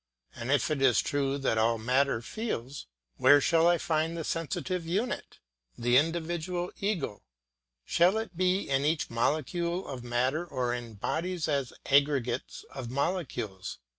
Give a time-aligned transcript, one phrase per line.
[0.35, 4.83] But if it is true that all matter feels, where shall I find the sensitive
[4.87, 5.37] unit,
[5.77, 7.21] the individual ego?
[7.85, 13.77] Shall it be in each molecule of matter or in bodies as aggregates of molecules?